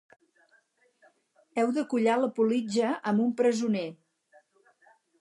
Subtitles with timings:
[1.63, 3.89] Heu de collar la politja amb un presoner